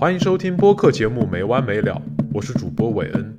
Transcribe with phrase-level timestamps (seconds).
[0.00, 1.92] 欢迎收听播客节目《没完没了》，
[2.32, 3.38] 我是主播韦恩。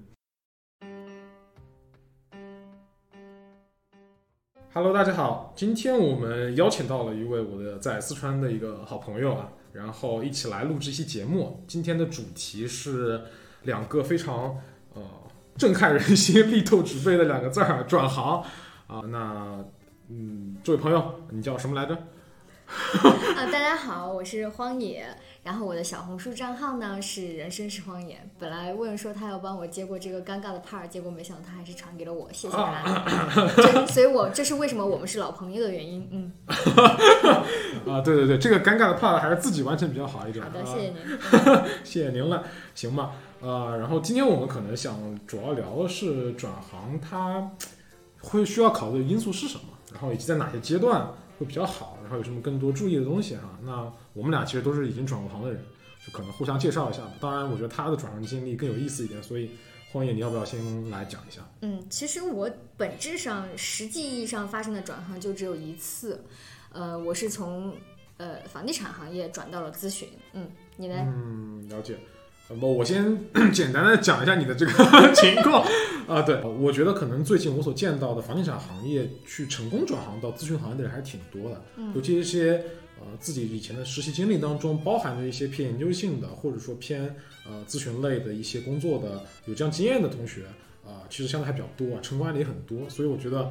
[4.72, 11.66] Hello，大家好，今天我们邀请到了一位我的在四川的一个好朋友啊，然后一起来录制一期节目。
[11.68, 13.20] 今天的主题是
[13.64, 14.56] 两个非常
[14.94, 15.02] 呃
[15.58, 18.40] 震撼人心、力透纸背的两个字儿——转行
[18.86, 19.02] 啊。
[19.10, 19.66] 那
[20.10, 21.96] 嗯，这位朋友，你叫什么来着？
[21.96, 25.06] 啊， 大家好，我是荒野，
[25.44, 28.20] 然后我的小红书账号呢是人生是荒野。
[28.38, 33.06] 本来问说他要帮我接过这个尴尬的 part，结果没想到他还是传给了我，谢谢他。
[33.58, 36.08] 这所以我这是为什么我们是老朋友的原因。
[36.12, 36.32] 嗯，
[37.88, 40.46] 啊，对对对，这个尴尬的 part 还是自己完成比较好一点。
[40.46, 41.66] 好的，啊谢谢您。
[41.84, 42.44] 谢谢您了，
[42.76, 43.12] 行吧？
[43.42, 47.52] 呃，然后今天我们可能想主要聊的是转行，它
[48.22, 51.08] 会需要考虑的因素是什么，然后以及在哪些阶段
[51.40, 53.50] 会比较好，然后有什么更多注意的东西哈。
[53.64, 55.64] 那我们俩其实都是已经转过行的人，
[56.06, 57.12] 就可能互相介绍一下吧。
[57.20, 59.52] 当然，我觉得他的转行经历更有意思一点，所以
[59.92, 61.42] 荒野，你要不要先来讲一下？
[61.62, 66.24] 嗯，其实我本质上实际意义上发生的转行就只有一次，
[66.72, 67.76] 呃，我是从
[68.18, 70.08] 呃房地产行业转到了咨询。
[70.34, 70.96] 嗯，你呢？
[71.08, 71.98] 嗯，了解。
[72.50, 73.18] 那么，我先
[73.54, 74.74] 简单的讲一下你的这个
[75.16, 75.66] 情况
[76.14, 76.22] 啊。
[76.22, 82.64] 对，我觉得可能最近我所见到的房地产行业去成功转行到咨询行业的人还是挺多的，嗯尤其一些
[83.00, 87.16] 呃自己以前的实习经历当中包含着一些偏研究性的，或者说偏
[87.48, 90.44] 呃咨询类的一些工作的有这样经验的同学
[90.84, 93.50] 啊、其实相对还比较多啊，成功案例也很多，所以我觉得。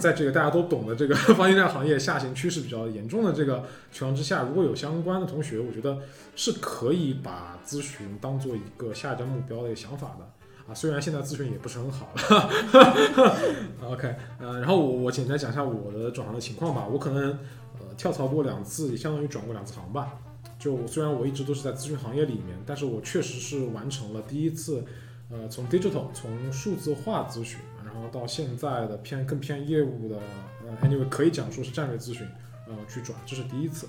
[0.00, 5.98] 在这个大家都懂的这个 房地产行业下行趋势比较严重的这个情况之下，如果有相关的同学，我觉得
[6.34, 10.26] 是可以把咨询当做一个下一站目标的一个想法的
[10.68, 10.74] 啊。
[10.74, 13.40] 虽然现在咨询也不是很好了，
[13.90, 16.86] OK，呃，然后我我简单讲一下我的转行的情况吧。
[16.90, 17.30] 我可能
[17.78, 20.18] 呃跳槽过两次，也相当于转过两次行吧。
[20.58, 24.82] 就虽然我一直都是在咨询行业里面，但是我确实是完成了第一次，
[25.30, 30.16] 呃，从 digital 从数字化咨询，然后到现在的偏更偏业务的，
[30.64, 32.26] 呃，anyway 可以讲说是战略咨询，
[32.66, 33.86] 呃，去转，这是第一次。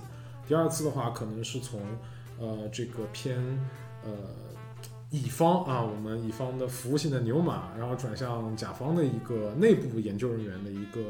[0.48, 1.80] 第二次的话，可能是从
[2.40, 3.38] 呃这个偏
[4.04, 4.12] 呃
[5.10, 11.02] 乙方啊，我们乙方的服务性的牛马，然后转向甲方的一个内部研究人员的一个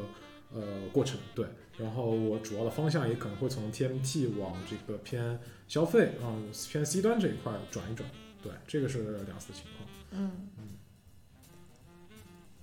[0.52, 1.46] 呃过程，对。
[1.76, 5.38] 然后我主要的方向也可能会从 TMT 往这个偏
[5.68, 6.34] 消费啊、
[6.72, 8.04] 偏 C 端这一块转一转，
[8.42, 9.88] 对，这个是两次情况。
[10.10, 10.64] 嗯嗯，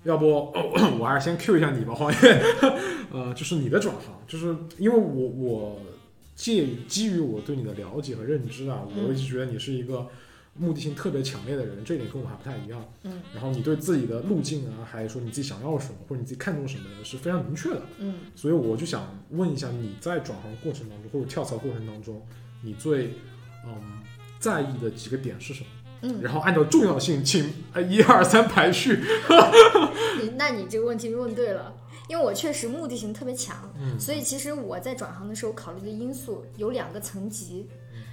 [0.04, 0.52] 要不、
[1.00, 2.18] 我还是先 Q 一下你吧，黄爷。
[3.10, 5.80] 呃，就是你的转行，就是因为我我
[6.36, 10.10] 介于基于我对你的了解和认知啊，我一直觉得你是一个
[10.58, 12.84] 目的性特别强烈的人，这一点跟我还不太一样。
[13.04, 17.82] 嗯，然后你对自己的路径啊，还有说你自己想要什么，或者你自己看重什么，是非常明确的。
[18.00, 22.22] 嗯，所以我就想问一下，你在转行过程当中或者跳槽过程当中，
[22.64, 23.16] 你最
[23.66, 24.02] 嗯
[24.40, 25.70] 在意的几个点是什么？
[26.02, 29.04] 嗯，然后按照重要性，请呃一二三排序。
[30.22, 31.74] 你 那你这个问题问对了，
[32.10, 37.68] 因为我确实目的性特别强，嗯所以其实我在转行的时候考虑的因素有两个层级，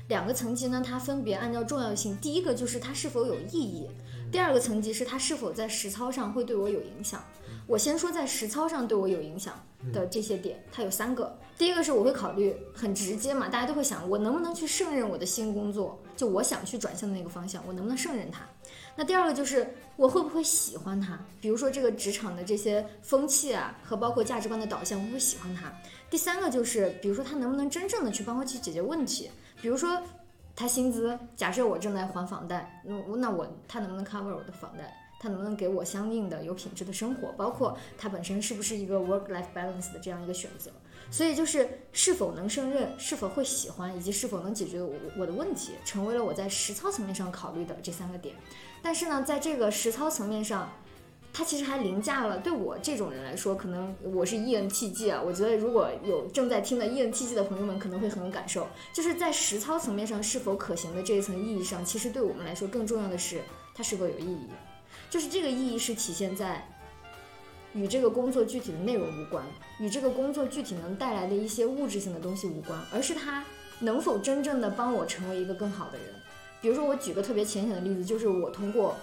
[0.09, 3.89] 两个层级呢，它分别按照重要性，第一个就是它是否有意义，
[4.31, 7.23] 第二个层级是它是否在实操上会对我有影响。
[7.67, 9.55] 我先说在实操上对我有影响
[9.93, 11.39] 的这些点，它有三个。
[11.57, 18.41] 第一个是我会考虑很直接嘛，大家都会想我能不能去胜任我的新工作，就我想去转向的那个方向，我能不能胜任它。
[18.97, 25.73] 那第二个就是我会不会喜欢它，比如说这个职场的这些风气啊，和包括价值观的导向，我会喜欢它。
[26.11, 29.31] 第三个就是，比如说它能不能真正的去帮我去解决问题，
[29.63, 30.03] 比如说
[30.55, 34.95] 他薪资，假设我正在还房贷，那我那我他能不能 cover 我的房贷？
[35.21, 37.31] 他能不能给我相应的有品质的生活？
[37.37, 40.73] 包括他本身是不是一个 work-life balance 的这样一个选择？
[41.13, 48.35] 所以就是是否能胜任，是否会喜欢，以及是否能解决我我的问题，成为了我在实操层面上考虑的这三个点。
[48.83, 50.73] 但是呢，在这个实操层面上，
[51.33, 52.39] 它其实还凌驾了。
[52.39, 58.69] 对我这种人来说，可能我是 ENTJ 啊，我觉得如果有正在听的 E ENTJ 的朋友们，可能会很有感受。
[58.93, 63.41] 就是在实操层面上是否可行的这一层意义上，其实对我们来说更重要的是
[63.75, 64.49] 它是否有意义。
[65.09, 66.67] 就是这个意义是体现在
[67.73, 69.43] 与这个工作具体的内容无关，
[69.79, 73.43] 与这个工作具体能带来的一些物质性的东西无关，而是它
[73.81, 76.09] 能否真正的帮我成为一个更好的人。
[76.61, 78.95] 比如说，我举个特别浅显的例子，就是我通过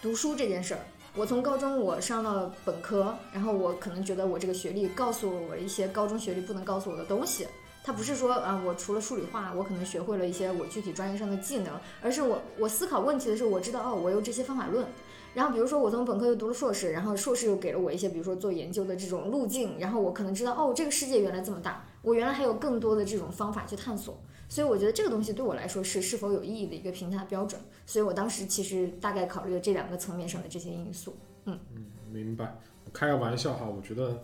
[0.00, 0.80] 读书这件事儿，
[1.16, 7.46] 我从高中我上到本科，然后我可能觉得我这个学历告诉了我一些高中学历不能告诉我的东西。
[7.82, 11.72] 它不是说啊，我除了数理化，我可能学会了一些我具体专业上的技能，
[12.02, 14.84] 而是我我思考问题的时候，我知道哦，我有这些方法论。
[15.32, 24.18] 然后比如说我从本科又读了硕士，然后硕士又给了我一些，比如说做研究的这种路径，然后我可能知道哦，这个世界原来这么大，我原来还有更多的这种方法去探索。
[24.48, 27.60] 所以我觉得这个东西对我来说是是否有意义的一个评价标准。
[27.84, 31.16] 所以我当时其实大概考虑了这两个层面上的这些因素。
[31.44, 32.58] 嗯嗯，明白。
[32.92, 34.22] 开个玩笑哈，我觉得，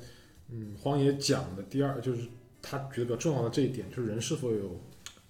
[0.51, 2.23] 嗯，荒野讲的第二就是
[2.61, 4.81] 他觉得比较重要的这一点，就是人是否有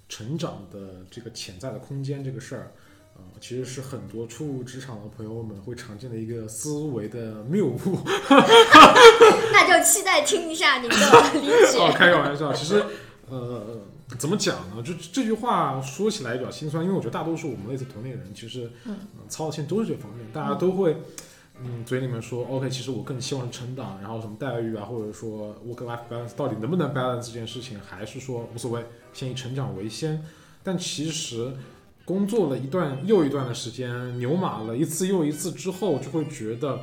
[0.09, 2.73] 成长的这个潜在的空间这个事儿。
[3.15, 7.77] 呃，其实是很多初入职场的朋友们会常见的一个思维的谬误。
[9.53, 10.97] 那就期待听一下您的
[11.35, 11.79] 理解。
[11.79, 12.83] 哦，开个玩笑，其实，
[13.29, 13.83] 呃，
[14.19, 14.83] 怎么讲呢？
[14.83, 18.97] 就这句话说起来比较心酸，因为我觉得大多数我们类似同龄人，其实，嗯，
[19.29, 20.97] 操的心都是这方面，大家都会，
[21.63, 30.25] 嗯，嘴里面说，OK，其实我更希望成长，然后什么待遇啊，或者说 work life balance 到底能不能 balance 这件事情，还是说无所谓，先以成长为先。
[30.63, 31.53] 但其实。
[32.05, 36.81] 工作了一段又一段的时间，牛马了一次又一次之后，就会觉得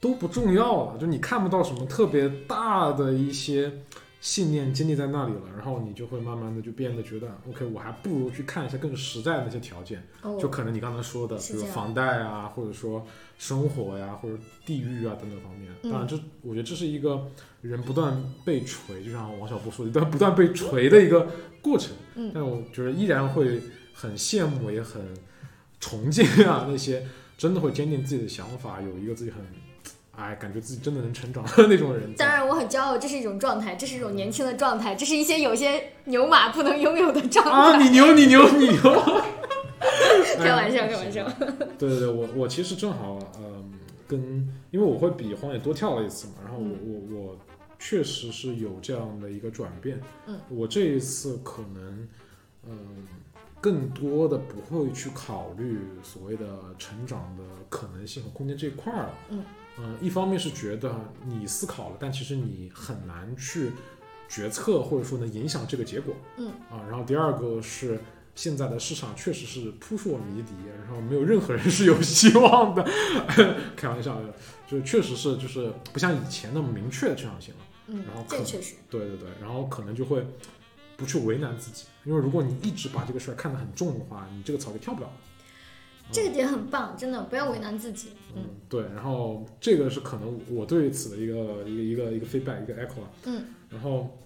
[0.00, 0.98] 都不重要了。
[0.98, 3.72] 就你看不到什么特别大的一些
[4.20, 10.02] 信念建立在那里了，然后你就会慢慢的就变得觉得，OK，我还不如去看一下更实在的那些条件。
[10.38, 13.06] 就可能你刚才说的，比如房贷啊，或者说
[13.38, 15.72] 生活呀，或者地域啊等等方面。
[15.82, 17.26] 当然，这我觉得这是一个
[17.62, 21.26] 人不断被锤，就像王小波说的，不断不断被锤的一个
[21.62, 21.92] 过程。
[22.14, 23.60] 嗯，但我觉得依然会。
[23.92, 25.02] 很羡慕，也很
[25.78, 26.64] 崇 敬啊！
[26.66, 27.06] 那些
[27.36, 29.42] 真的会坚定自己的想法，有一个自己很
[30.20, 32.12] 哎，感觉自己真的能成长的 那种人。
[32.14, 37.50] 当然，我很骄傲，这是一种状态，这是一种年轻的状态，这是一些有些牛马不能拥有的状态。
[37.50, 38.80] 啊，你牛，你牛，你牛！
[40.38, 41.26] 开玩笑，开玩笑。
[41.78, 43.72] 对对对，我我其实正好，嗯，
[44.06, 44.20] 跟
[44.70, 47.38] 因为我会比荒野多跳了一次嘛，然后我我我
[47.78, 49.98] 确实是有这样的一个转变。
[50.26, 52.08] 嗯，我这一次可能，
[52.68, 53.06] 嗯。
[53.62, 56.46] 更多的不会去考虑所谓的
[56.78, 59.14] 成长的可能性和空间这一块儿了。
[59.28, 59.44] 嗯
[59.78, 60.94] 嗯，一方面是觉得
[61.24, 63.72] 你思考了，但其实你很难去
[64.28, 66.14] 决策或者说能影响这个结果。
[66.36, 68.00] 嗯啊，然后第二个是
[68.34, 72.82] 现在的市场确实是扑朔迷离，然后没有任何人是有希望的。
[73.76, 74.34] 开玩笑的，
[74.68, 77.60] 就确实是就是不像以前那么明确的成长性了。
[77.86, 78.74] 嗯，然后这确实。
[78.88, 80.26] 对对对，然后可能就会。
[80.96, 85.10] 不去为难自己，因为如果你一直把这个事儿看得很重的话，你这个草就跳不了。
[86.12, 88.08] 这个点很棒，真的不要为难自己。
[88.34, 88.82] 嗯，对。
[88.94, 93.44] 然后这个是可能我对此的一个一个一个一个 feedback，一个 echo 嗯。
[93.68, 94.18] 然后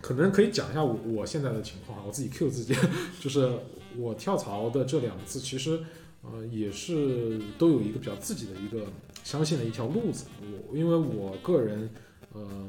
[0.00, 2.74] 可能可以讲一下我我现在的情况，我自己 cue 自己，
[3.20, 3.50] 就是
[3.96, 5.78] 我跳槽的这两次，其实
[6.22, 8.86] 呃也是都有一个比较自己的一个
[9.22, 10.26] 相信的一条路子。
[10.70, 11.88] 我因为我个人
[12.32, 12.66] 呃。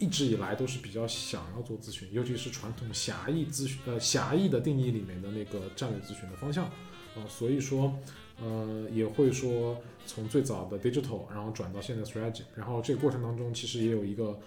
[0.00, 7.94] 一直以来都是比较想要做咨询，尤其是传统狭义咨询，呃，狭义的定义里面的那个战略咨询的方向，啊，所以说，
[8.40, 14.40] 呃，也会说从最早的 digital，然后转到现在 strategy，然后这个过程当中其实也有一个，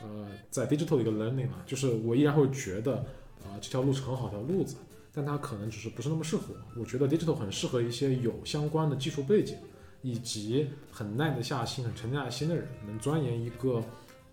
[0.00, 2.98] 呃，在 digital 的一个 learning 嘛，就是我依然会觉得，
[3.42, 4.76] 啊，这条路是很好的路子，
[5.12, 6.82] 但它可能只是不是那么适合我。
[6.82, 9.56] 我觉得 digital 很适合一些有相关的技术背景，
[10.02, 13.82] 以及很耐得下心、很沉下心的人，能钻研一个。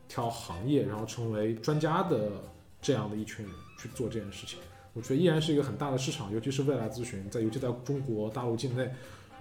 [0.07, 2.31] 挑行业，然后成为专家的
[2.81, 4.59] 这样的一群人去做这件事情，
[4.93, 8.83] 我觉得依然是一个很大的市场，尤其是未来咨询，在尤其在中国大陆境内，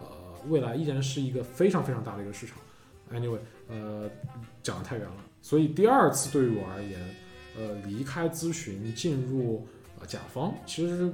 [0.01, 0.07] 呃，
[0.49, 2.59] 未来依然是一个非常非常大的一个市场。
[3.13, 4.11] Anyway，呃，
[4.63, 7.01] 讲的太远了，所以第二次对于我而言，
[7.57, 9.67] 呃，离开咨询进入
[10.01, 11.13] 呃甲方，其实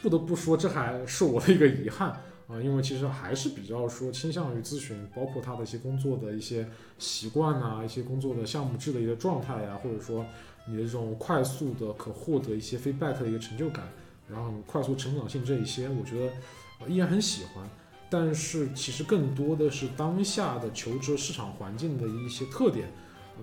[0.00, 2.18] 不得不说，这还是我的一个遗憾。
[2.46, 10.26] 啊，因为其实还是比较说倾向于咨询，包括他的一些工作的一些习惯呐，一些工作的项目制的一个状态呀，或者说
[10.66, 13.88] 你的这种快速的可获得一些 feedback 的一个成就感，
[14.28, 17.66] 然后快速成长性这一些，我觉得依然很喜欢。
[18.10, 22.88] 但是其实更多的是当下的求职市场环境的一些特点，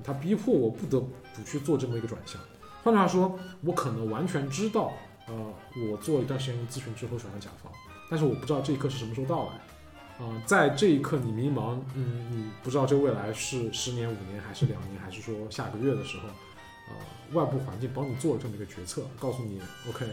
[0.03, 2.39] 它逼迫我不得不去做这么一个转向。
[2.84, 4.93] 换句话说，我可能完全知道，
[5.27, 5.53] 呃，
[5.89, 7.72] 我做一段时间咨询之后转向甲方。
[8.12, 17.00] 但是我不知道这一刻是什么时候到来，啊，在这一刻你迷茫，嗯，你不知道这未来是十年、五年还是两年，还是说下个月的时候，啊，
[17.32, 20.06] 外部环境帮你做了这么一个决策，告诉你，OK，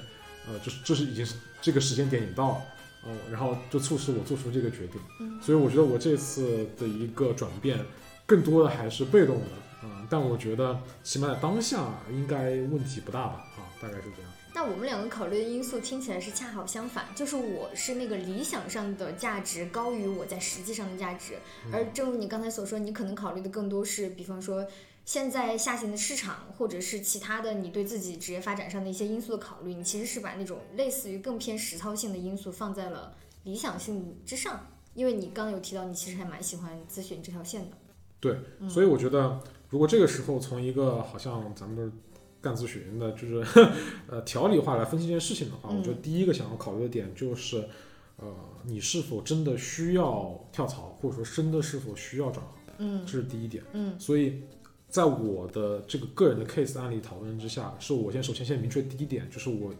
[0.46, 2.62] 呃，这是这是已经是这个时间点你到了，
[3.06, 7.84] 哦，然后就促使我做出这个决定，所以我觉得我这次的一个转变，
[8.26, 14.30] 更多的还是被动的，啊，但我觉得起码在当下应该问题不大吧，啊，大概是这样。
[14.58, 21.38] 那我们两个考虑的因素听起来是恰好相反，就是我是那个理想上的价值高于我在实际上的价值，
[21.72, 24.66] 而正如你刚才所说，你可能考虑的更多是，比方说
[25.04, 37.76] 现在下行的市场，或者是其他的你对自己职业发展上的一些因素的考虑，你其实是把那种类似于更偏实操性的因素放在了理想性之上，因为你刚刚有提到你其实还蛮喜欢咨询这条线的。
[38.18, 38.36] 对，
[38.68, 41.96] 所以我觉得如果这个时候从一个好像咱们的。
[42.40, 43.46] 干咨询的，就是
[44.08, 47.68] 呃条理化来分析这件事情的话，我觉得第一个想要考虑的点就是，
[48.16, 48.26] 呃，
[48.64, 53.62] 你是否真的需要跳槽，或者说真的是否需要转行，嗯这是第一点。
[53.72, 54.42] 嗯所以
[54.88, 59.74] 在我的这个个人的 case 案例讨论之下，是我先首先先明确第一点，就是我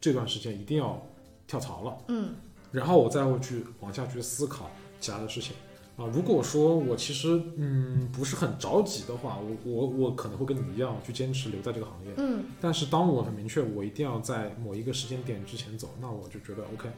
[0.00, 1.00] 这段时间一定要
[1.46, 1.98] 跳槽了。
[2.08, 2.34] 嗯
[2.72, 5.56] 然后我再会去往下去思考其他的事情
[6.00, 6.10] 啊。
[6.12, 12.12] 如果说我其实嗯不是很着急的话，我我我可能会跟你一样去坚持留在这个行业。
[12.16, 16.88] 嗯但是当我很明确我一定要在某一个时间点之前走，那我就觉得 OK，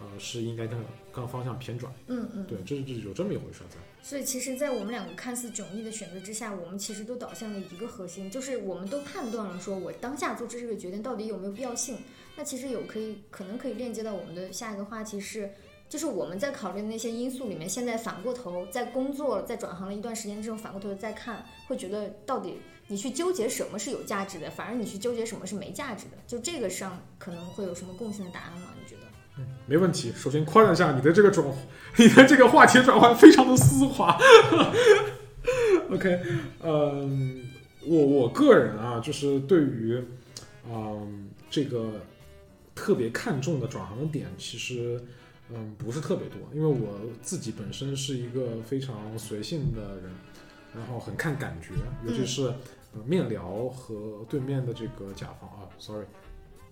[0.00, 0.78] 呃是应该跟
[1.12, 1.92] 跟方向偏转。
[2.06, 2.44] 嗯嗯。
[2.46, 3.76] 对，这是这是有这么一回事在。
[4.02, 11.96] 所以其实，在我们两个看似迥异的选择之下，我们其实都导向了一个核心，就是我们都判断了说，我当下做出这个决定到底有没有必要性。
[12.36, 15.50] 那其实有可以可能可以链接到我们的下一个话题是，
[15.88, 28.68] 就是我们在考虑的那些因素里面，现在反过头在工作在转行了一段时间之后，反过头再看，会觉得到底你去纠结什么是有价值的，反而你去纠结什么是没价值的，就这个上可能会有什么共性的答案吗？
[28.80, 29.02] 你觉得？
[29.38, 30.12] 嗯没问题。
[30.16, 31.46] 首先夸赞一下你的这个转，
[31.96, 34.18] 你的这个话题转换非常的丝滑。
[35.90, 36.20] OK，
[36.62, 37.44] 嗯，
[37.86, 40.02] 我我个人啊，就是对于
[40.68, 42.00] 嗯这个
[42.74, 45.00] 特别看重的转行的点，其实
[45.54, 50.10] 嗯不是特别多，因为我自己本身是一个非常随性的人，
[50.74, 51.74] 然后很看感觉，
[52.06, 52.46] 尤其是、
[52.94, 56.06] 呃面聊和对面的这个甲方啊，sorry，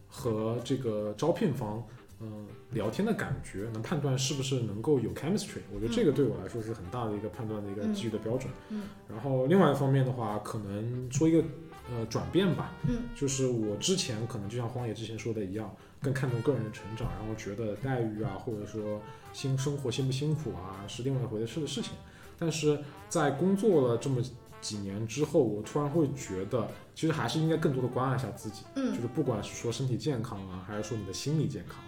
[0.09, 1.85] 和这个招聘方。
[2.21, 8.51] 嗯，聊天的感觉能判断是不是能够有 chemistry，我觉得这个对我来说是很大的一个判断的一个基于的标准。
[8.71, 11.45] 嗯然后另外一方面的话，可能说一个
[11.91, 19.01] 呃转变吧，嗯，就是我之前可能就像荒野之前说的一样，更看重个人的成长，然后觉得待遇啊，或者说
[19.33, 21.93] 辛生活辛不辛苦啊，是另外一回事的事情。
[22.39, 24.21] 但是在工作了这么
[24.61, 28.65] 几年之后，我突然会觉得，其实还是应该更多的关爱一下自己。
[28.77, 31.83] 嗯就是不管是说身体健康啊，还是说你的心理健康，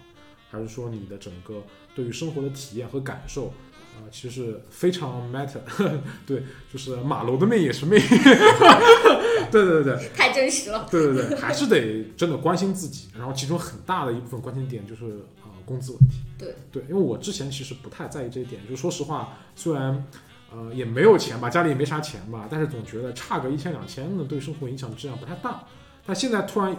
[0.49, 1.61] 还是说你的整个
[1.95, 3.53] 对于生活的体验和感受，
[3.97, 5.59] 呃，其实非常 matter。
[6.25, 7.99] 对，就是马楼的命也是命。
[9.51, 10.87] 对对对对太真实了。
[10.91, 13.07] 对对对，还是得真的关心自己。
[13.17, 15.05] 然后其中很大的一部分关心点就是
[15.43, 16.17] 呃工资问题。
[16.37, 20.05] 对对，因为我之前其实不太在意这一点，就说实话，虽然。
[20.49, 25.61] 呃，也没有钱吧，家里也没啥钱吧，但是总觉得差个一千两千的，对生活影响质量不太大。
[26.05, 26.73] 但现在突然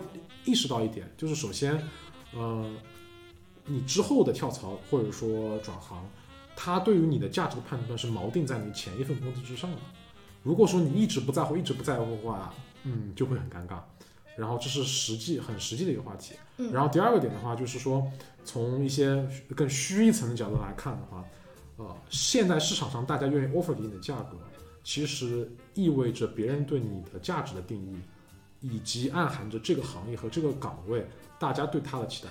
[0.47, 1.79] 意识到一点，就是首先，
[2.35, 2.65] 呃，
[3.67, 6.03] 你之后的跳槽或者说转行，
[6.61, 9.79] 它对于你的价值的判断是锚定在你前一份工资之上的。
[10.43, 13.79] 如果说你一直不在乎，一直不在乎的话，嗯，就会很尴尬。
[14.37, 16.35] 然后这是实际很实际的一个话题。
[16.57, 18.05] 嗯然后第二个点的话，就是说
[18.45, 19.25] 从一些
[19.55, 21.25] 更虚一层的角度来看的话，
[21.77, 24.37] 呃，现在市场上大家愿意 offer 给你的价格，
[24.83, 27.97] 其实意味着别人对你的价值的定义，
[28.61, 31.07] 以及暗含着这个行业和这个岗位
[31.39, 32.31] 大家对他的期待。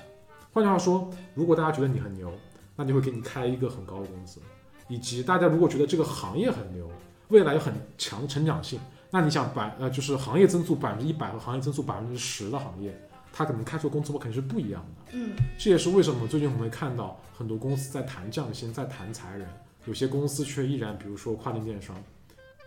[0.52, 2.34] 换句话说，如果大家觉得你很牛，
[2.78, 4.40] 那就会给你开一个很高的工资；
[4.88, 6.90] 以及大家如果觉得这个行业很牛，
[7.28, 8.80] 未来有很强的成长性，
[9.12, 12.98] 那你想百呃就是行业增速百分之一百和行业增速百分之十的行业，
[13.34, 15.12] 它可能开出的工资波肯定是不一样的。
[15.14, 19.48] 嗯这也是为什么最近我们会看到很多公司在谈降薪，在谈裁人，
[19.86, 21.96] 有些公司却依然，比如说跨境电商，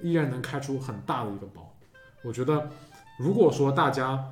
[0.02, 1.72] 依然能开出很大的一个包。
[2.22, 2.68] 我觉得，
[3.16, 4.22] 如果说大家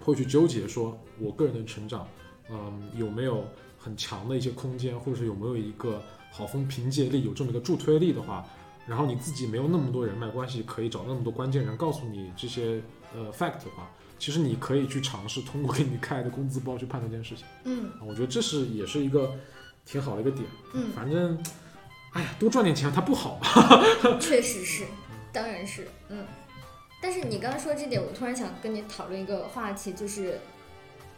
[0.00, 2.06] 会去纠结说，我个人的成长，
[2.50, 3.44] 嗯，有没有
[3.86, 6.02] 很强的一些空间，或者是有没有一个
[6.32, 8.44] 好风凭借力，有这么一个助推力的话，
[8.84, 12.82] 然后你自己没有那么多人脉关系，可以找那么多关键人告诉你这些
[13.14, 13.88] 呃 fact 的话，
[14.18, 17.46] 其实你可以去尝试通过给你开的工资包去判断这件事情。
[17.62, 19.32] 嗯啊我觉得这是也是一个
[19.84, 20.44] 挺好的一个点。
[20.74, 21.40] 嗯，反正，
[22.10, 23.80] 哎呀，多赚点钱它不好吧？
[24.18, 24.84] 确实是，
[25.32, 26.26] 当然是，嗯。
[27.00, 30.40] 但是你刚刚说这点，我突然想跟你讨论一个话题，就是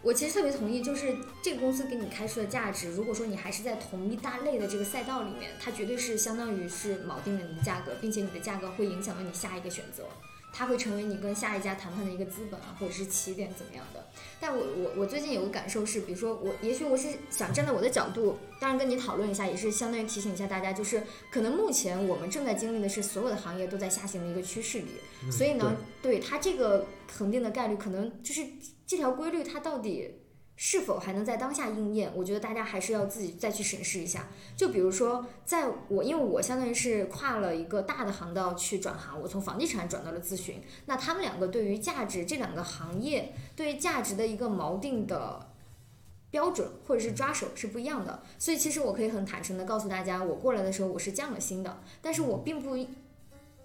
[0.00, 10.04] 我其实特别同意，就是这个公司给你开出的价值，如果说你还是在同一大类的这个赛道里面，它绝对是相当于是锚定了你的价格，并且你的价格会影响到你下一个选择，
[10.52, 14.04] 它会成为你跟下一家谈判的一个资本啊，或者是起点怎么样的。
[14.40, 24.92] 但我我我最近有个感受是，比如说我也许我是想站在我的角度，当然跟你讨论一下，也是相当于提醒一下大家，就是可能目前我们正在经历的是所有的行业都在下行的一个趋势里，
[25.24, 28.44] 嗯所以呢，对它这个恒定的概率，可能就是
[28.86, 30.17] 这条规律它到底
[30.60, 34.26] 是否还能在当下应验，我觉得大家还是要自己再去审视一下。
[34.56, 45.46] 就比如说，在我因为我相当于是跨了一个大的航道去转行，我从房地产转到了咨询，那他们两个对于价值这两个行业对于价值的一个锚定的。
[46.30, 52.76] 标准或者是抓手是不一样的，所以其实我可以很坦诚的告诉大家，我过来的时候我是降了薪的，但是我并不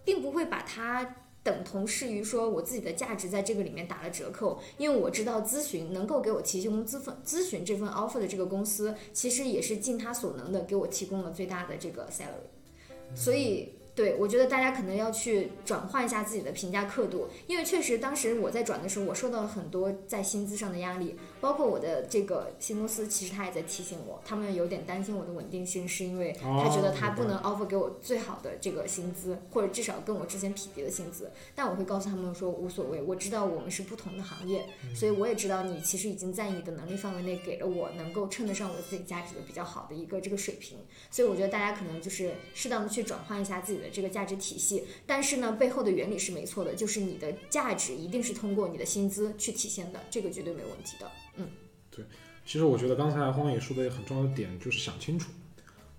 [0.05, 13.73] 并不会把它等同是于说我自己的价值在这个里面打了折扣，因为我知道咨询能够给我提供资份咨询这份 offer 的这个公司，其实也是尽他所能的给我提供了最大的这个 salary，所以。
[13.95, 31.29] 对，我觉得大家可能要去转换一下自己的评价刻度，因为确实当时我在转的时候，我受到了很多在薪资上的压力，包括我的这个新公司，其实他也在提醒我，他们有点担心我的稳定性，是因为他觉得他不能 offer 给我最好的这个薪资，或者至少跟我之前匹敌的薪资。
[31.53, 40.77] 但我会告诉他们说无所谓，我知道我们是不同的行业，所以我也知道你其实已经在你的能力范围内给了我能够称得上我自己价值的比较好的一个这个水平。
[41.11, 51.11] 所以我觉得大家可能就是适当的去转换一下自己的这个价值体系，但是呢，背后的原理是没错的，就是你的价值一定是通过你的薪资去体现的，这个绝对没问题的。
[51.37, 51.47] 嗯，
[51.91, 52.05] 对。
[52.45, 55.31] 其实我觉得刚才荒野说的一个很重要的点就是想清楚，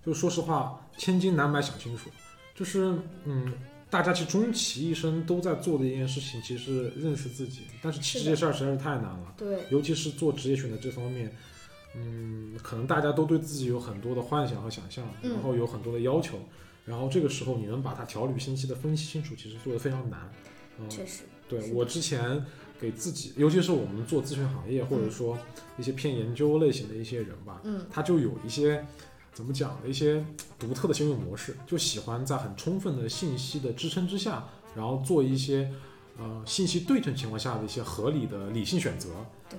[0.05, 2.09] 就说实话，千金难买想清楚。
[2.53, 3.51] 就是嗯，
[3.89, 7.63] 大家其实终其一生都在做的一件事情，其实是认识自己。
[7.81, 11.35] 但是其实这事儿实在是太难了，对，尤其是做职业选择这方面。
[11.97, 16.37] 嗯，可能大家都对自己有很多的幻想和想象，然后有很多的要求，
[16.83, 20.29] 然后这个时候你能把它条理清晰的分析清楚，其实做的非常难。
[20.77, 21.23] 嗯，确实。
[21.47, 22.45] 对我之前
[22.85, 25.37] 给自己，尤其是我们做咨询行业，或者说
[25.77, 28.85] 一些偏研究类型的一些人吧，嗯，他就有一些
[29.33, 30.23] 怎么讲的一些
[30.59, 35.71] 独特的行为模式，就喜欢在很充分的信息的支撑之下，然后做一些
[36.17, 39.09] 呃信息对称情况下的一些合理的理性选择。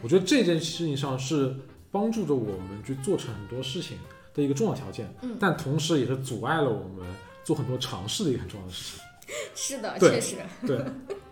[0.02, 1.54] 我觉得这件事情上是。
[1.88, 3.96] 帮助着我们去做成很多事情
[4.34, 7.06] 的一个重要条件，嗯，但同时也是阻碍了我们
[7.42, 9.06] 做很多尝试的一个很重要的事情。
[9.54, 10.36] 是的，确实。
[10.66, 10.84] 对，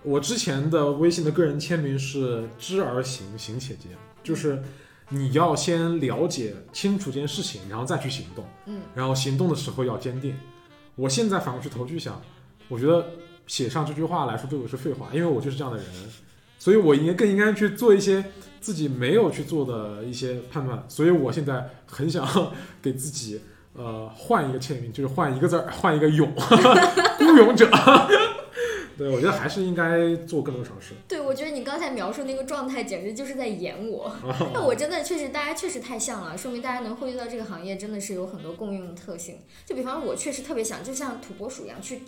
[0.04, 3.90] 我之前的微信的个人签名是“知而行，行且坚”，
[4.22, 4.62] 就是
[5.08, 10.36] 你要先了解清楚这件事情，然后再去行动，嗯，然后行动的时候要坚定。
[10.94, 12.20] 我现在反过去头去想，
[12.68, 13.06] 我觉得
[13.46, 15.86] 写上这句话来说对我是废话，因为我就是这样的人。
[16.56, 18.24] 所以，我应该更应该去做一些
[18.60, 20.82] 自己没有去做的一些判断。
[20.88, 22.26] 所以我现在很想
[22.80, 23.40] 给自己
[23.74, 26.32] 呃换一个签名，就是换一个字儿，换一个勇，
[27.18, 27.68] 孤勇者。
[28.96, 30.94] 对，我觉得还是应该做更多尝试。
[31.08, 34.14] 对，我觉得你刚才描述那个状态，简直就是在演我。
[34.54, 39.38] 那我真的确实，大家确实太像了，说明大家能汇聚到这个行业，真的是有很多共用的特性。
[39.66, 42.02] 就比方说，我确实特别想，就像土拨鼠一样去。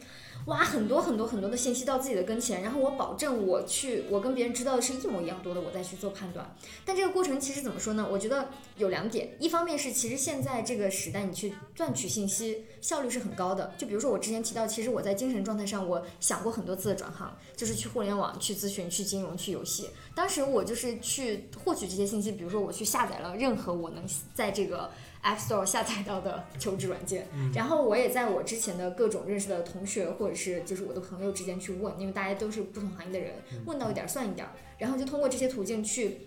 [0.46, 6.56] 挖很多很多很多的信息到自己的跟前，然后我保证我去，我跟别人知道的是一模一样多的，我再去做判断。
[6.84, 8.06] 但这个过程其实怎么说呢？
[8.10, 13.74] 我觉得有两点，一方面是其实现在这个时代，你去赚取信息效率是很高的。
[13.76, 19.90] 就比如说我之前提到，其实我在精神状态上，我想过很多次的转行，就是去互联网、去咨询、去金融、去游戏。
[20.14, 24.88] 当时我就是去获取这些信息，比如说我去下载了任何我能在这个。
[25.26, 33.34] App Store 下载到的求职软件，然后我也在我之前的各种认识的同学或者是就是我的朋友之间去问，因为大家都是不同行业的人，
[33.66, 34.46] 问到一点算一点，
[34.78, 36.18] 然后就通过这些途径去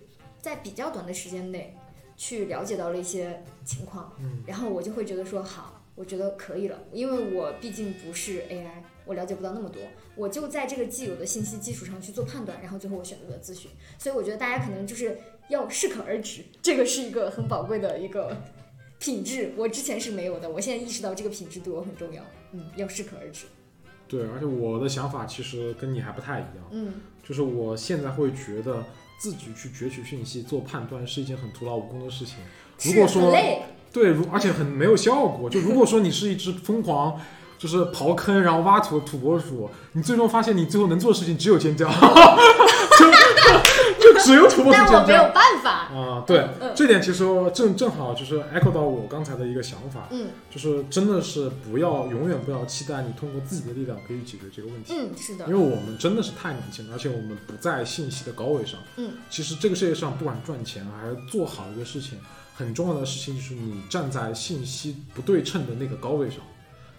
[0.42, 1.74] 在比较短的时间内
[2.14, 4.12] 去了解到了一些情况，
[4.46, 9.80] 然后我就会觉得说好，我觉得可以了，因为我毕竟不是 AI，我了解不到那么多，
[10.14, 18.36] 我就在这个既有的信息基础上去做判断，然后最后我选择了咨询，所以我觉得大家可能就是要适可而止，这个是一个很宝贵的一个。
[19.00, 22.22] 品质，我之前是没有的，我现在意识到这个品质对我很重要。
[22.52, 23.46] 嗯，要适可而止。
[24.06, 26.68] 对，而且我的想法其实跟你还不太一样。
[26.70, 26.94] 嗯，
[27.26, 28.84] 就是我现在会觉得
[29.18, 32.36] 自己去攫取讯息、做判断是一件很徒劳无功的事情。
[32.84, 33.32] 如果说
[33.92, 35.48] 对，如而且很没有效果。
[35.48, 37.18] 就如果说你是一只疯狂，
[37.56, 41.88] 就是刨坑然后挖土的土拨鼠，你最终发现你最后能做的事情只有尖叫。
[41.90, 41.96] 就
[44.20, 44.92] 只有土拨鼠尖叫。
[44.92, 46.24] 但我没有办法啊。
[46.26, 50.08] 对，这点其实正正好就是 echo 到我刚才的一个想法。
[50.10, 54.94] 嗯，就是真的是不要永远不要期待你通过自己的力量可以解决这个问题。
[54.96, 55.46] 嗯，是的。
[55.46, 58.78] 因为我们真的是太年轻了，而且我们不在信息的高位上。
[58.96, 62.18] 嗯，其实这个世界上不管赚钱还是做好一个事情，
[62.54, 66.38] 很重要的事情就是你站在信息不对称的那个高位上。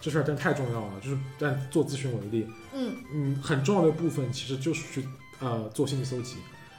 [0.00, 0.92] 这事儿真太重要了。
[1.00, 6.36] 就是但做咨询为例，嗯嗯，很重要的部分其实就是去呃做信息搜集。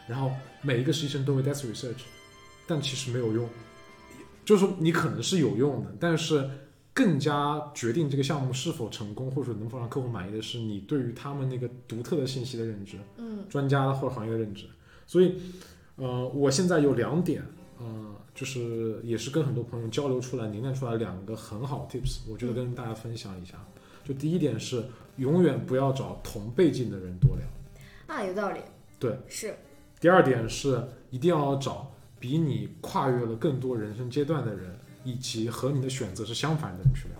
[0.08, 2.04] 然后每一个实习生都会 desk research，
[2.68, 3.48] 但其实没有用，
[4.46, 6.50] 就是说你可能是有用的，但是
[6.94, 14.66] 更加决定这个项目是否成功或者说能否让客户满意的是你对于他们那个独特的信息的认知，嗯，专家或者行业的认知。
[15.08, 15.36] 所以，
[15.96, 17.44] 呃，我现在有两点，
[17.80, 23.54] 呃，就是也是跟很多朋友交流出来、凝练出来两个很好 tips，我觉得跟大家分享一下。
[24.04, 24.86] 就第一点是，
[25.18, 28.16] 永远不要找同背景的人多聊。
[28.16, 28.60] 啊，有道理。
[29.00, 29.56] 对，是。
[30.04, 31.90] 第二点是一定要找
[32.20, 37.18] 比你跨越了更多人生阶段的人，以及和你的选择是相反的人去聊。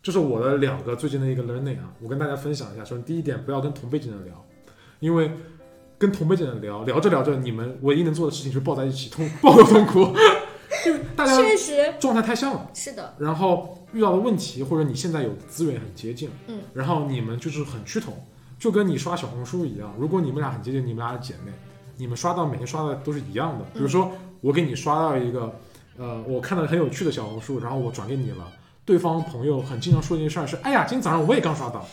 [0.00, 2.84] 这是我的两个最近的一个 learning 啊，我跟大家分享一下。
[2.84, 4.46] 首先第一点，不要跟同辈的人聊，
[5.00, 5.32] 因为
[5.98, 9.98] 跟同辈的人聊，聊着聊着，你们唯一能做的事情就是抱在一起痛抱头痛哭，
[10.86, 12.70] 因为大家确实状态太像了。
[12.72, 18.14] 是的，然后遇到的问题或者你现在有资源很接近，嗯，然后你们就是很趋同，
[18.60, 21.50] 就跟你刷小红书一样，如果你们俩很接近，你们俩是姐妹，
[22.00, 23.64] 你们刷到每天刷的都是一样的。
[23.74, 24.10] 比如说
[24.40, 25.54] 我给你刷到一个，
[25.98, 28.50] 呃，我看到很有趣的小红书，然后我转给你了，
[28.86, 31.86] 对方朋友很经常说一件事儿是，哎呀，今天早上我也刚刷到，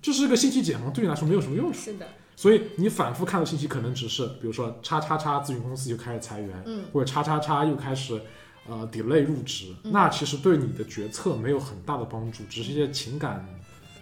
[0.00, 1.78] 这是个信息茧房，对你来说没有什么用处。
[1.78, 8.20] 是的，所以你反复看的信息可能只是，比如说叉叉叉咨询公司又开始裁员，嗯，或者叉叉叉又开始
[8.68, 13.44] 呃 delay 入职，嗯那其实对你的决策没有很大的帮助，只是一些情感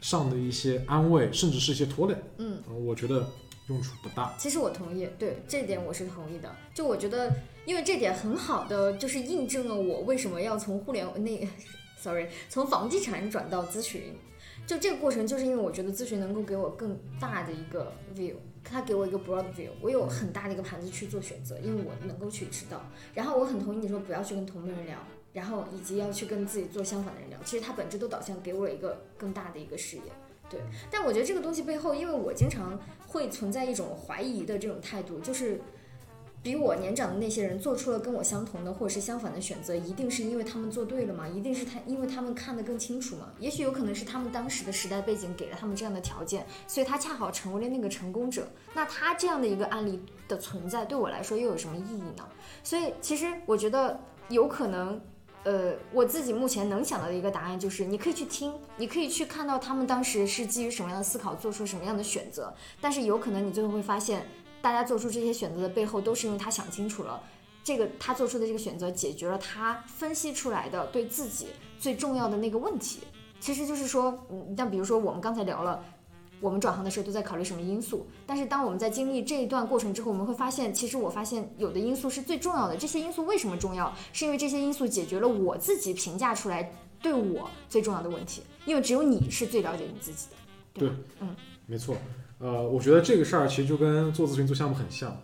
[0.03, 2.15] 上的一些安慰，甚至是一些拖累。
[2.37, 2.59] 嗯。
[2.69, 3.27] 呃我觉得
[3.71, 4.35] 用处不大。
[4.37, 6.55] 其实我同意，对这点我是同意的。
[6.75, 7.33] 就我觉得，
[7.65, 11.49] 因为这点很好的就是印证了我为什么要从互联那
[11.99, 14.15] ，sorry，从房地产转到咨询。
[14.67, 22.85] 就这个过程，就是因为我觉得咨询能够给我更大的一个 view，它给我一个 broad view，我有很大的一个盘子去做选择，因为我能够去知道。
[23.15, 24.99] 然后我很同意你说不要去跟同龄人聊，
[25.33, 30.03] 然后以及要去跟自己做相反的人聊，其实它本质都导向给我一个更大的一个视野。
[30.51, 30.61] 对，
[30.91, 35.61] 但我觉得这个东西背后，因为我经常会存在一种怀疑的这种态度，就是
[36.43, 41.29] 比我年长的那些人做出了跟我相同的或者是相反的选择，一定是因为他们做对了吗？
[41.29, 43.29] 一定是他因为他们看得更清楚吗？
[43.39, 48.49] 也许有可能是他们当时的时代背景给了他们这样的条件，所以他恰好成为了那个成功者。
[48.75, 52.29] 那他这样的一个案例的存在，对我来说又有什么意义呢？
[52.65, 55.01] 所以其实我觉得有可能。
[55.45, 64.27] 呃，我自己目前能想到的一个答案就是，你可以去听，你可以去看到他们当时是基于什么样的思考做出什么样的选择，但是有可能你最后会发现，
[64.61, 67.23] 大家做出这些选择的背后，都是因为他想清楚了，
[67.65, 71.47] 这个他做出的这个选择解决了他分析出来的对自己
[71.79, 73.01] 最重要的那个问题。
[73.41, 75.83] 其实就是说，嗯，像比如说我们刚才聊了。
[76.41, 78.07] 我们转行的时候都在考虑什么因素？
[78.27, 82.77] 但是当我们在经历这一段过程之后，我们会发现，其实我发现有的因素是最重要的。
[82.77, 83.95] 这些因素为什么重要？
[84.13, 86.73] 是因为这些因素解决了我自己评价出来
[87.03, 88.43] 对我最重要的问题。
[88.65, 90.37] 因为只有你是最了解你自己的。
[90.73, 91.97] 对吧，嗯，没错。
[92.39, 95.15] 呃，我觉得这个事儿其实就跟做咨询做项目很像。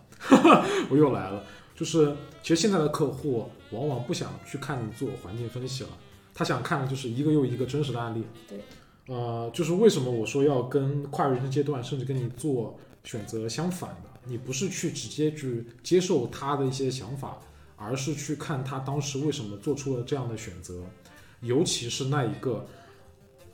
[0.90, 1.42] 我又来了，
[1.74, 5.90] 就是其实现在的客户往往不想去看你做环境分析了，
[6.34, 8.24] 他想看的就是一个又一个真实的案例。
[8.48, 8.60] 对。
[9.08, 17.38] 呃，就是为什么我说要跟跨越人生阶段，甚至跟你做选择相反的，你不是去直接去接受他的一些想法，
[17.76, 20.82] 而是去看他当时为什么做出了这样的选择，
[21.40, 22.66] 尤其是那一个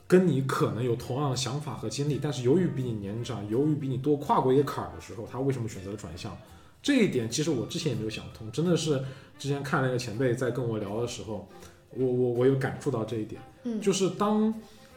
[0.06, 6.34] 跟你可能有同样的想法和经历，但是由于比你年长，由于比你多跨过一个坎儿的时候，他为什么选择了转向？
[6.82, 9.04] 这一点其实我之前也没有想通，真的是
[9.38, 11.46] 之前看那个前辈在跟我聊的时候，
[11.90, 14.54] 我我我有感触到这一点，嗯就是当。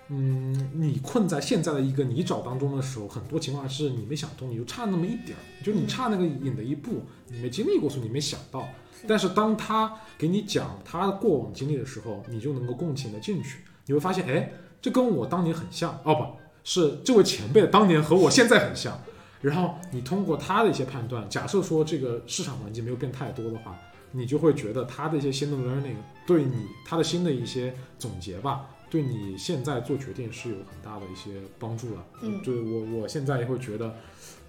[0.10, 8.68] 嗯，你困在现在的一个泥沼当中的时候，很多情况是你没想通，你就差那么一点儿，就你差那个引的一步，你没经历过，所以你没想到。
[9.08, 16.26] 但是当他给你讲他过往经历的时候，你就能够共情的进去，你会发现，哎，这跟我当年很像，哦不
[16.64, 19.00] 是这位前辈的当年和我现在很像。
[19.42, 23.78] 然后你通过他的一些判断，假设说这个市场环境没有变太多的话，
[24.16, 28.68] 你就会觉得他的一些新的 learning 对你他的新的一些总结吧。
[28.90, 31.98] 对你现在做决定是有很大的一些帮助的。
[32.22, 33.94] 嗯对我我现在也会觉得，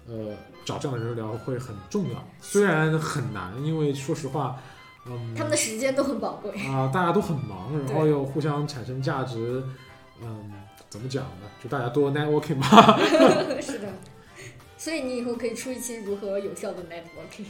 [0.07, 4.61] 呃，找这样的人聊会很重要，虽然很难，因为说实话，
[5.05, 6.51] 嗯，他们的时间都很宝贵。
[6.67, 9.61] 啊、大家都很忙，然后又互相产生价值，
[10.21, 10.53] 嗯，
[10.87, 11.49] 怎么讲呢？
[11.61, 12.97] 就大家多 networking 吧。
[13.59, 13.89] 是的，
[14.77, 17.47] 所以你以后可以出一期如何有效的 networking，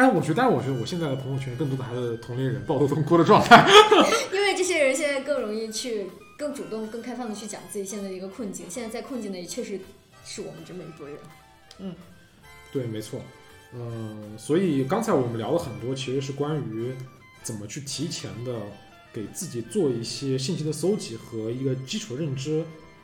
[0.00, 3.68] 哎，我觉得，但是我觉得我现在的朋友圈更多的还是同龄人抱头痛哭的状态。
[4.32, 6.06] 因为这些人现在更容易去
[6.38, 8.64] 更主动、更开放的去讲自己现在的一个困境。
[8.70, 9.78] 现在在困境的也确实
[10.24, 11.18] 是我们这么一拨人。
[11.80, 11.94] 嗯
[12.72, 13.20] 对，没错。
[13.74, 16.94] 嗯，所以刚才我们聊了很多，其实是关于
[17.42, 18.58] 怎么去提前的
[19.12, 22.60] 给自己做一些信息的搜集和一个基础认知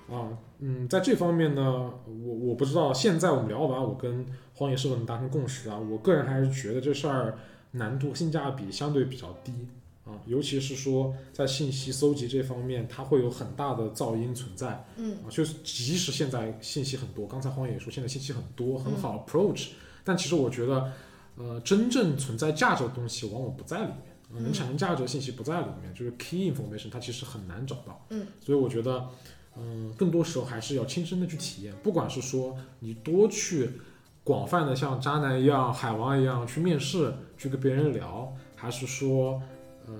[0.08, 0.32] 啊。
[0.32, 0.38] 嗯，
[0.88, 5.78] 在这方面呢，我我不知道现在我们聊完，我跟荒野是否能达成共识啊？
[5.78, 7.38] 我个人还是觉得这事儿
[7.72, 9.52] 难度性价比相对比较低
[10.04, 14.86] 啊，尤其是说在信息搜集这方面，它会有很大的噪音存在。
[14.96, 19.68] 嗯啊，就是即使现在信息很多，刚才荒野也说现在信息很多，很好 approach，、
[20.04, 20.92] 但其实我觉得，
[21.36, 28.06] 呃，真正存在价值的东西往往不在里面，呃能产生价值的信息不在里面，就是 key information 它其实很难找到。
[28.10, 29.06] 嗯，所以我觉得，
[29.58, 33.70] 嗯、更多时候还是要亲身的去体验，不管是说你多去
[34.22, 39.40] 广泛的像渣男一样、海王一样去面试，去跟别人聊，还是说。
[39.88, 39.94] 呃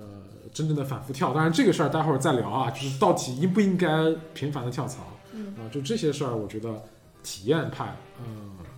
[0.53, 1.33] 真正的反复跳。
[1.33, 6.83] 当然这个事儿待会儿再聊啊，就是到底应不应该频繁的跳槽嗯啊、就这些事儿，我觉得
[7.21, 8.25] 体验派呃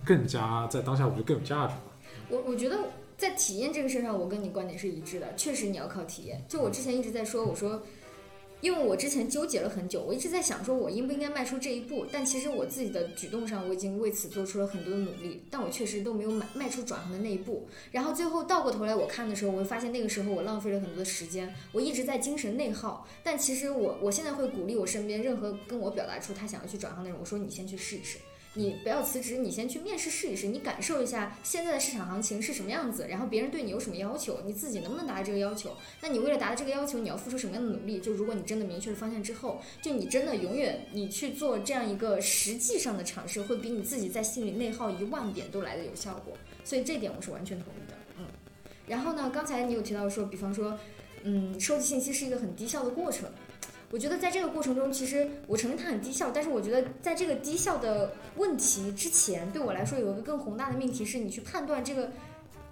[0.04, 1.82] 更加在当下我觉得更有价值吧。
[2.28, 2.76] 我我觉得
[3.16, 5.34] 在体验这个事上，我跟你观点是一致的。
[5.36, 6.44] 确实你要靠体验。
[6.48, 7.82] 就我之前一直在说，我说，
[8.60, 12.06] 因为我之前纠结了很久，我一直在想说我应不应该迈出这一步。
[12.12, 17.68] 但其实我自己的举动上，我已经为此做出了很多的努力，但我确实都没有迈迈出转行的那一步。
[17.90, 23.06] 然后最后倒过头来我看的时候，我会发现那个时候我浪费了很多的时间，我一直在精神内耗。
[23.22, 28.18] 但其实我我现在会鼓励我身边任何跟我表达出他想要去转行的人，我说你先去试一试。
[28.54, 35.76] 你不要辞职，你先去面试试一试，你感受一下现在的市场行情是什么样子，然后别人对你有什么要求，你自己能不能达到这个要求？
[36.00, 38.00] 那你为了达到这个要求，你要付出什么样的努力？
[38.00, 46.36] 就如果你真的明确了方向之后，就你真的永远你去做这样一个实际上的尝试，会比你自己在心里内耗一万遍都来的有效果。
[46.64, 48.26] 所以这点我是完全同意的，嗯。
[48.88, 50.76] 然后呢，刚才你有提到说，比方说，
[51.22, 53.30] 嗯，收集信息是一个很低效的过程。
[53.90, 62.10] 我觉得在这个过程中，其实我承认它很低效，但是我觉得在这个低效的问题之前，对我来说有一个更宏大的命题是，你去判断这个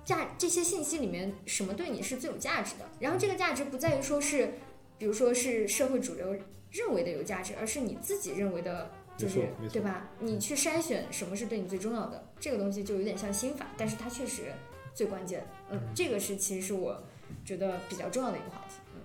[0.05, 2.85] 价这些信息里面什么对你是最有价值的。
[3.01, 4.55] 然后这个价值不在于说是，
[4.97, 6.37] 比如说是社会主流
[6.71, 10.09] 认为的有价值，而是你自己认为的，就是对吧？
[10.21, 14.53] 你去筛选什么是对你最重要的，这个东西就有点像心法，但是它确实
[14.95, 15.45] 最关键。
[15.69, 17.03] 嗯，这个是其实是我
[17.45, 18.77] 觉得比较重要的一个话题。
[18.95, 19.01] 嗯。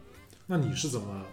[0.45, 1.25] 那你是怎么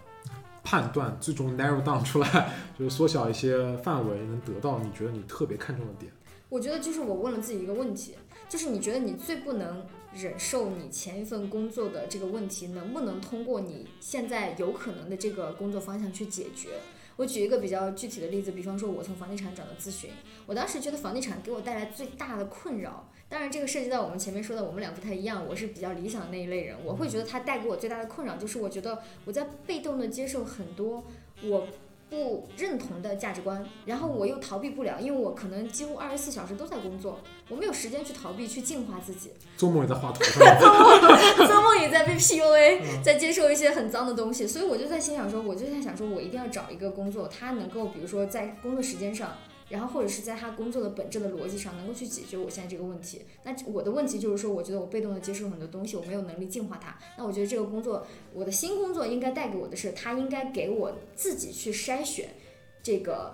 [0.63, 6.11] 判断最终 narrow down 出来， 就是缩小一些范围，能得到你觉得你特别看重的点？
[6.49, 8.15] 我觉得就是我问了自己一个问题，
[8.49, 16.71] 就是你觉得你最不能忍受你前一份工作的这个问题，能不能通过你现在有可能的这个工作方向去解决？
[17.17, 20.09] 我举一个比较具体的例子，比方说，我从房地产转到咨询，
[20.45, 31.01] 我当时觉得房地产给我带来最大的困扰，当然这个涉及到我们前面说的，我们俩不太一样，我是比较理想的那一类人，我会觉得它带给我最大的困扰就是，我觉得我在被动的接受很多
[31.43, 31.65] 我
[32.09, 39.31] 不认同的价值观，然后我又逃避不了，因为我可能几乎二十四小时都在工作，我没有时间去逃避、去净化自己。
[39.55, 40.43] 做梦也在画图上，
[41.47, 49.37] 周末也在被 PUA， 在接受一些很脏的东西，所以我就在心想说，我就在想说，我一定要找一个工作，它能够比如说在工作时间上。
[49.71, 53.21] 然后或者是在他工作的本质的逻辑上，能够去解决我现在这个问题。
[53.43, 56.97] 那我的问题就是说，我觉得我被动的接受很多东西，我没有能力净化它。
[57.17, 62.29] 那我觉得这个工作，我的新工作应该带给我的是，他应该给我自己去筛选
[62.83, 63.33] 这个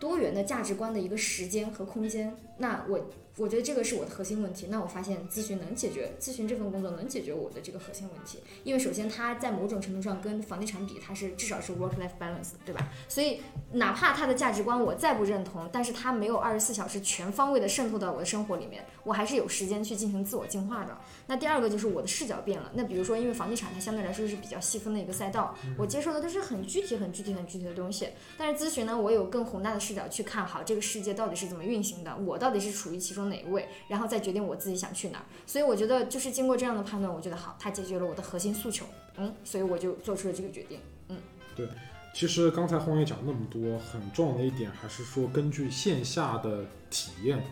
[0.00, 2.36] 多元的价值观的一个时间和空间。
[2.58, 3.00] 那我
[3.36, 4.66] 我觉得这个是我的核心问题。
[4.70, 8.38] 那我发现咨询能解决，咨询这份工作能解决我的这个核心问题。
[8.62, 12.88] 因为首先它在某种程度上跟房地产比，它是至少是 work life balance，对吧？
[13.08, 13.40] 所以
[13.72, 20.96] 哪怕它的价值观我再不认同，但是它没有二十四小时全方位的渗透到我的生活里面，我还是有时间去进行自我净化的。
[21.26, 22.70] 那第二个就是我的视角变了。
[22.74, 28.08] 那比如说，因为房地产它相对来说是比较细分的一个赛道，我接受的都是很具体、很具体、很具体的东西。
[28.36, 35.24] 但是咨询呢，我有更宏大的视角去看好这个世界到底是怎么运行的，我到底是处于其中哪一位，然后再决定我自己想去哪儿。
[35.46, 38.84] 所以我觉得就是经过这样的判断，我觉得好，它解决了我的核心诉求，
[39.16, 40.78] 嗯，所以我就做出了这个决定。
[41.08, 41.16] 嗯，
[41.56, 41.68] 对
[42.14, 47.42] 其实刚才荒野讲那么多，很重要的一点还是说根据线下的体验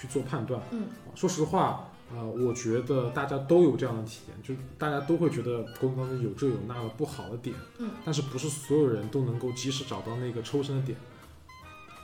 [0.00, 0.62] 去做判断。
[0.70, 10.96] 嗯啊，说实话，呃，我觉得大家都有这样的体验，就大家都会觉得工作当中有这有那的不好的点，嗯，但是不是所有人都能够及时找到那个抽身的点，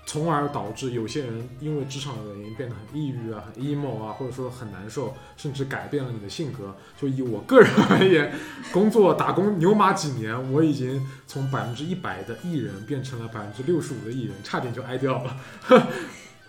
[0.06, 6.74] 从而导致有些人因为职场的原因变得很抑郁啊、很 emo 啊，或者说很难受，甚至改变了你的性格。
[7.00, 8.32] 就以我个人 而言，
[8.72, 15.36] 工作打工牛马几年，我已经从百分之一百的艺人变成了百分之六十五的艺人，差点就挨掉了。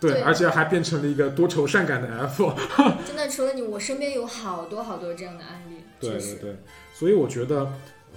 [0.01, 2.53] 对，对而且还变成了一个多愁善感的 F。
[3.07, 6.17] 真的，除了你，我身边有好多好多这样的案例，对。
[6.17, 6.55] 对对，
[6.93, 7.59] 所以我觉得，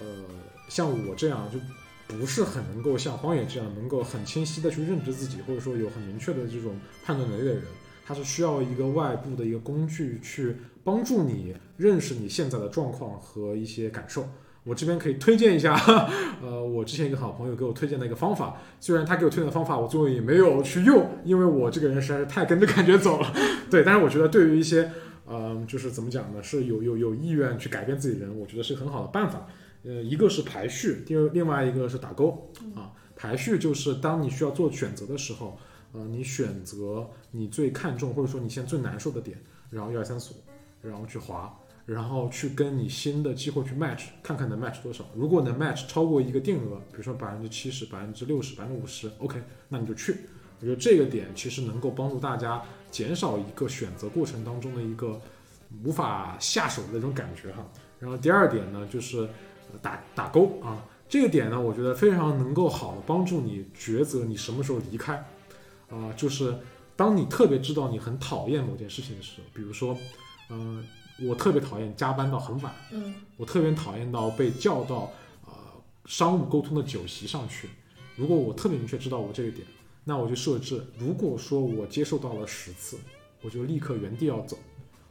[0.00, 0.24] 呃，
[0.68, 1.58] 像我这样就
[2.16, 7.62] 不是很能够像荒野这样能够很清晰的去认知自己，或者说有很明确的这种判断能力的人，
[8.06, 14.26] 他是需要一个外部的一个工具去帮助你认识你现在的状况和一些感受。
[14.64, 15.74] 我这边可以推荐一下，
[16.42, 23.32] 呃，我之前一个好朋友给我推荐的一个方法，虽然他给我推荐的方法我最后也没有去用，因为我这个人实在是太跟着感觉走了。
[23.70, 24.90] 对，但是我觉得对于一些
[25.26, 26.42] 嗯，就是怎么讲呢？
[26.42, 29.46] 是有有有意愿去改变自己的人，我觉得是很好的办法。
[29.82, 32.92] 呃，一个是排序，第二另外一个是打勾啊。
[33.16, 35.58] 排序就是当你需要做选择的时候，
[35.92, 39.38] 呃，你选择你最看重或者说你现在最难受的点，
[39.70, 40.36] 然后一二三四五，
[40.88, 41.54] 然后去划，
[41.86, 45.04] 然后去跟你新的机会去 match，看看能 match 多少。
[45.14, 50.16] 如果能 match 超过一个定额，比如说百分之七十、百分之六十、百分之五十，OK，那你就去。
[50.60, 55.20] 我觉得这个点其实能够帮助大家减少一个选择过程当中的一个
[55.84, 57.66] 无法下手的那种感觉哈。
[57.98, 59.28] 然后第二点呢，就是
[59.82, 65.16] 打打勾啊，这个点呢，我觉得非常能够好的帮助你抉择你什么时候离开，
[65.90, 66.56] 啊、就是
[66.96, 69.98] 当你特别知道你很讨厌某件事情的时候，比如说，
[70.50, 70.82] 嗯、
[71.20, 75.12] 我特别讨厌加班到很晚，嗯我特别讨厌到被叫到
[75.46, 75.52] 呃
[76.06, 77.68] 商务沟通的酒席上去。
[78.16, 79.66] 如果我特别明确知道我这个点，
[80.04, 82.98] 那我就设置，如果说我接受到了十次，
[83.42, 84.56] 我就立刻原地要走；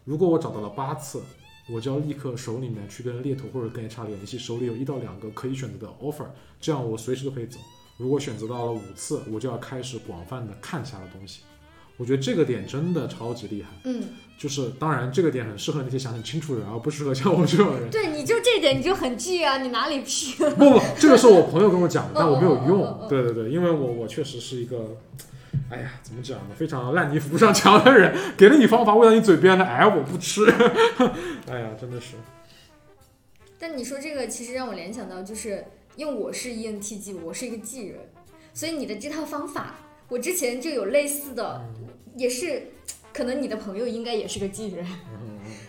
[0.03, 1.21] 如果我找到了八次，
[1.69, 6.27] 我就要立刻手里面去跟猎头或者跟 HR 联系，手里有一到两个可以选择的 offer，
[6.59, 7.59] 这样我随时都可以走。
[7.97, 11.41] 如果选择到了五次，我就要开始广泛的看其他的东西。
[11.97, 14.03] 我觉得这个点真的超级厉害，嗯，
[14.37, 17.89] 就是当然这个点很适合那些想很清楚的人，而不适合像我这种人。
[17.89, 20.33] 对，你就这点你就很 G 啊，你哪里 P？
[20.37, 23.07] 不不，这个是我朋友跟我讲的， 但我没有哦哦哦哦用哦。
[23.07, 24.97] 对对对，因为我我确实是一个，
[25.69, 26.55] 哎呀，怎么讲呢？
[26.55, 30.45] 非常烂泥扶不上墙的人，给了你方法，喂到你嘴边了，哎，我不吃。
[31.47, 32.15] 哎呀，真的是。
[33.59, 35.63] 但你说这个，其实让我联想到，就是
[35.95, 37.99] 因为我是 E ENTJ，我是一个 G 人，
[38.53, 39.75] 所以你的这套方法，
[40.09, 41.61] 我之前就有类似的，
[42.15, 42.67] 也是，
[43.11, 44.85] 可能你的朋友应该也是个 G 人。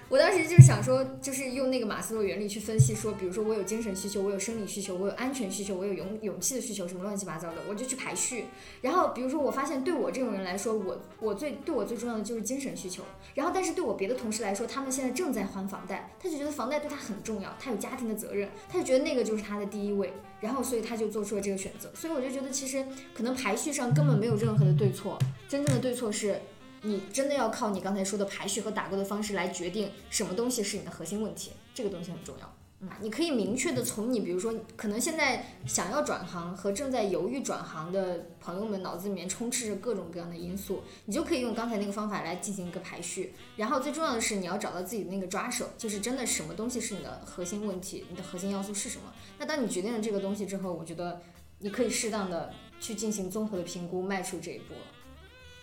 [0.09, 8.45] 我当时就是想说，就是用那个马斯洛原理去分析说，比如说我有精神需求，我有生理需求，我有安全需求，我有勇勇气的需求，什么乱七八糟的，我就去排序。
[8.81, 13.03] 然后比如说我发现对我这种人来说，我我最对我最重要的就是精神需求。
[13.35, 20.13] 然后但是对我别的同事来说，他们现在正在还房贷，他就觉得房贷对他很重要，他有家庭的责任，他就觉得那个就是他的第一位。
[20.41, 21.91] 然后所以他就做出了这个选择。
[21.95, 26.39] 所以我就觉得其实可能排序上根本没有任何的对错，真正的对错是。
[26.85, 32.55] 你真的要靠你刚才说的排序和打勾的方式来决定什么东西是你的核心问题，这个东西很重要。
[32.81, 43.33] 嗯，你可以明确的从你，比如说，可能现在想要转行和正在犹豫转行的朋友们脑子里面充斥着各种各样的因素，你就可以用刚才那个方法来进行一个排序。
[43.57, 49.05] 然后最重要的是，你要找到自己的那个抓手，就是真的什么东西是你的核心问题，你的核心要素是什么。
[49.39, 51.23] 那当你决定了这个东西之后，我觉得
[51.61, 54.81] 你可以适当的去进行综合的评估，迈出这一步了。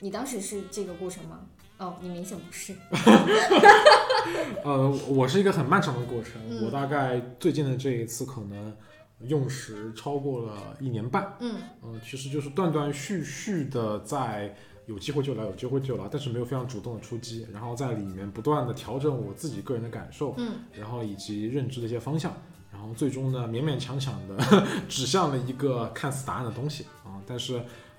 [0.02, 1.40] 你当时是这个过程吗？
[1.78, 2.76] 哦，你明显不是。
[4.64, 8.76] 呃，我是一个很漫长的过程，嗯我大概最近的这一次可能
[9.22, 11.36] 用时超过了一年半。
[11.40, 14.56] 嗯嗯、其实就是断断续续的在
[14.88, 22.32] 有机会就来，有机会就来，但是没有非常主动的出击，然后在里面不断的调整我自己个人的感受，嗯然后以及认知的一些方向，
[22.72, 27.56] 然后最终呢勉勉强强的 指向了一个看似答案的东西啊，但是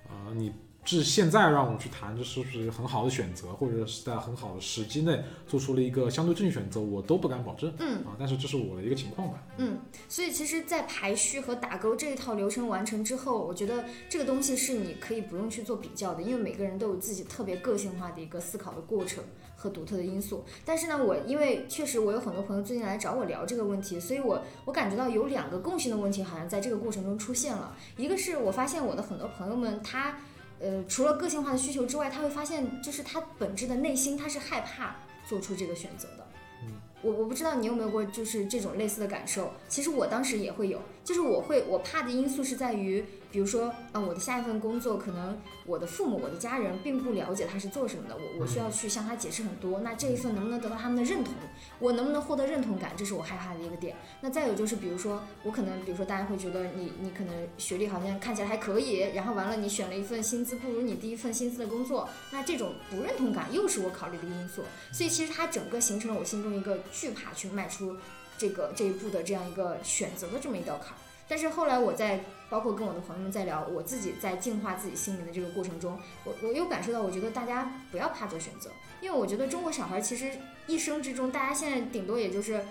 [0.08, 0.52] 呃你。
[0.84, 8.16] 至现在让我去谈这是不是很好的选择，或者是在很好的时机内做出了一个相对正确选择，我都不敢保证嗯啊。
[8.18, 9.42] 但是这是我的一个情况吧。
[9.58, 19.22] 嗯，所以其实，在排序和打勾这一套流程完成之后，我觉得这个东西是你可以不用去做比较的，因为每个人都有自己特别个性化的一个思考的过程
[19.54, 20.44] 和独特的因素。
[20.64, 27.76] 但是呢，我因为确实我有很多朋友最近来找我聊这个问题，所以我我感觉到有两个共性的问题好像在这个过程中出现了。
[27.96, 30.16] 一个是我发现我的很多朋友们他。
[30.62, 34.96] 呃，除了个性化的需求之外，他会发现，就是他本质的内心，他是害怕
[35.28, 36.26] 做出这个选择的。
[36.64, 36.68] 嗯
[37.02, 51.32] 我我不知道你有没有过就是这种类似的感受，其实我当时也会有，就是我会我怕的因素是在于，比如说，啊，我的下一份工作可能我的父母、我的家人并不了解他是做什么的，我我需要去向他解释很多，那这一份能不能得到他们的认同，
[51.78, 53.96] 我能不能获得认同感，这是我害怕的一个点。
[54.20, 64.62] 那再有就是，比如说我可能，比如说大家会觉得你你可能学历好像看起来还可以，然后完了你选了一份薪资不如你第一份薪资的工作，那这种不认同感又是我考虑的一个因素。
[64.92, 67.96] 所以其实它整个形成了我心中一个惧怕去迈出
[68.36, 70.98] 这个这一步的这样一个选择的这么一道坎儿。
[71.28, 72.20] 但是后来我在
[72.52, 80.30] 包括跟我的朋友们在聊，我自己在净化自己心灵的这个过程中，我我有感受到，我觉得大家不要怕做选择，因为我觉得中国小孩其实
[80.66, 82.62] 一生之中，大家现在顶多也就是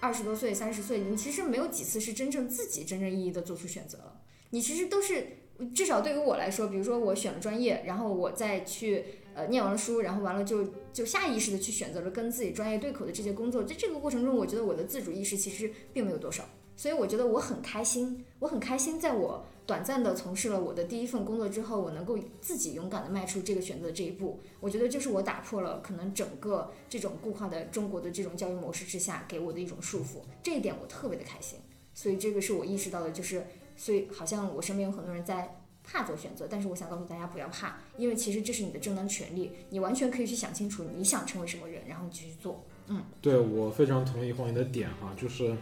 [0.00, 4.20] 二十多岁、三十岁，你其实没有几次是真正自己真正意义的做出选择了，
[4.50, 5.38] 你其实都是
[5.72, 9.04] 至少对于我来说，比如说我选了专业，然后我再去。
[9.34, 16.44] 呃，念完书，然后完了就就下意识的去选择了跟自己专业对口的这些工作，在这个过程中，我觉得我的自主意识其实并没有多少，
[16.78, 31.58] 所以我觉得我很开心，我很开心，在我短暂的从事了我的第一份工作之后，我能够自己勇敢的迈出这个选择这一步，我觉得就是我打破了可能整个这种固化的中国的这种教育模式之下给我的一种束缚，这一点我特别的开心，
[31.92, 33.44] 所以这个是我意识到的，就是
[33.76, 35.56] 所以好像我身边有很多人在。
[35.90, 42.62] 怕做选择，但是我想告诉大家不要怕，因为其实这是你的正当权利，你完全可以去想清楚你想成为什么人，然后你继续做。
[42.88, 45.56] 嗯对我非常同意黄爷的点哈，就是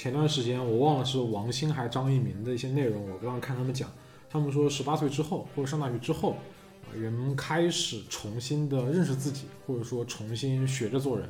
[0.00, 3.92] 前段时间我忘了是王鑫还是张一鸣的一些内容，我刚刚看他们讲，
[4.30, 11.28] 他们说十八岁之后或者上大学之后，啊人们开始重新的认识自己，或者说重新学着做人，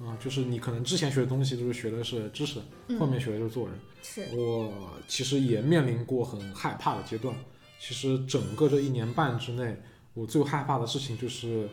[0.00, 2.58] 啊、就是你可能之前学的东西就是学的是知识，
[2.98, 3.78] 后面学的就是做人。
[4.02, 4.72] 是我
[5.06, 7.32] 其实也面临过很害怕的阶段。
[7.78, 9.80] 其实整个这一年半之内，
[10.12, 11.68] 我最害怕的事情就是，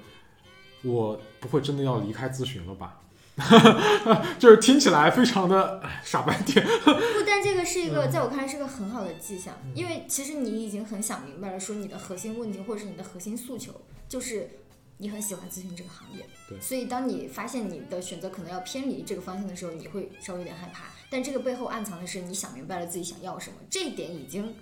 [0.84, 3.02] 我不会真的要离开咨询了吧？
[4.40, 6.66] 就是听起来非常的哎傻白甜。
[6.66, 6.92] 不，
[7.26, 13.74] 但这个是一个，嗯在我看来是个很好的迹象，因为其实你已经很想明白了，说你的核心问题或者是你的核心诉求，
[14.08, 14.50] 就是
[14.98, 16.26] 你很喜欢咨询这个行业。
[16.48, 20.86] 对所以当你发现你的选择可能要偏离这个方向的时候，你会稍微有点害怕。
[21.10, 24.56] 但这个背后暗藏的是你想明白了自己想要什么，这一点已经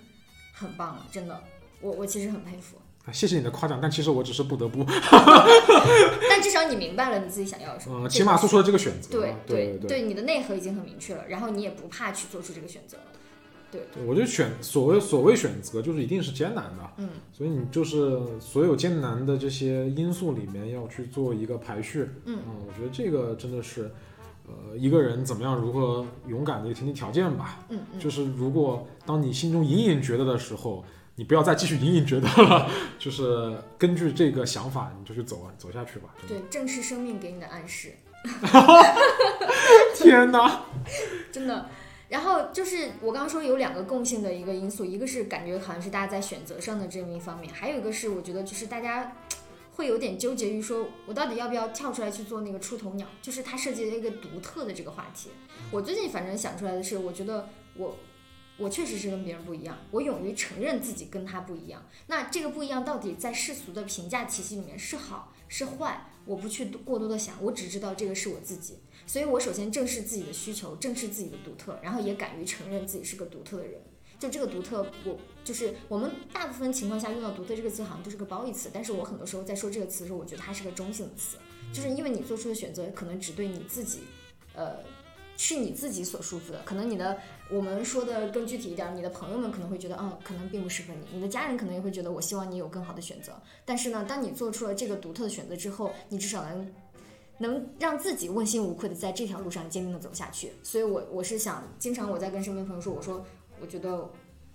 [0.52, 1.42] 很棒了，真的，
[1.80, 2.76] 我我其实很佩服。
[3.12, 4.84] 谢谢你的夸奖，但其实我只是不得不，
[6.30, 9.10] 但至少你明白了你自己想要什么，嗯，起码做出了这个选择。
[9.10, 13.04] 对对对，你的内核已经很明确了，然后你也不怕去做出这个选择了。
[13.70, 23.90] 对，我觉得选所谓所谓选择，就是一定是艰难的，嗯，所以你就是所有艰难的这些因素里面要去做一个排序，嗯我觉得这个真的是，
[24.46, 27.60] 呃，一个人怎么样如何勇敢的一个前提条件吧。
[27.68, 30.82] 嗯嗯，就是如果当你心中隐隐觉得的时候，
[31.18, 36.14] 你不要再继续隐隐觉得了， 就是根据这个想法，你就去走啊，走下去吧。
[36.28, 37.92] 对，正是生命给你的暗示。
[39.96, 40.62] 天哪！
[41.32, 41.68] 真的。
[42.08, 49.12] 然后就是我刚刚说有两个共性的一个因素，一个是感觉好像是大家在选择上的这么一方面，还有一个是我觉得就是大家
[49.72, 55.30] 会有点纠结于说，我到底要不要跳出来去做那个出头鸟，就是它设计了一个独特的这个话题。
[55.72, 57.96] 我最近反正想出来的是，我觉得我
[58.58, 61.86] 我确实是跟别人不一样，我勇于承认自己跟他不一样。
[62.08, 68.78] 那这个不一样到底在世俗的评价体系里面是好是坏，我不去过多的想，我只知道这个是我自己。
[69.06, 73.80] 所以我首先正视自己的需求，正视自己的独特，然后也敢于承认自己是个独特的人。
[74.18, 78.68] 就这个独特，我就是我们大部分情况下用到“独特”这个词，好像都是个褒义词。
[78.72, 81.36] 但是我很多时候在说这个词的时候，我觉得它是个中性的词，
[81.72, 84.00] 就是因为你做出的选择可能只对你自己，
[84.54, 84.78] 呃，
[85.38, 86.60] 是你自己所舒服的。
[86.66, 87.16] 可能你的
[87.50, 93.32] 我们说的更具体一点，你的朋友们可能会觉得，嗯，可能并不适合你；你的家人可能也会觉得，我希望你有更好的选择。
[93.64, 96.74] 但是呢，当你做出了这个独特的选择之后，你至少能
[97.38, 100.52] 能让自己问心无愧的在这条路上坚定的走下去。
[100.62, 103.24] 所以我我是想，经常我在跟身边朋友说，我说
[103.60, 104.10] 我觉得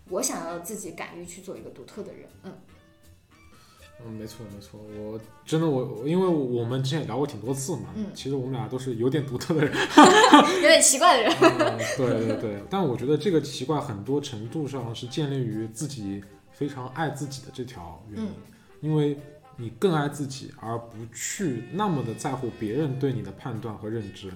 [0.09, 2.51] 我想要自己敢于去做一个独特的人，嗯，
[4.05, 9.73] 嗯，没错没错，我真的我我因为我们之前也聊过挺多次嘛，嗯其实我们俩都是有点独特的人，
[10.61, 18.33] 有点奇怪的人，嗯对对对，但我觉得这个奇怪很多程度上是建立于自己非常爱自己的这条原因，嗯
[18.81, 19.17] 因为
[19.55, 24.31] 你更爱自己，而不去那么的在乎别人对你的判断和认知，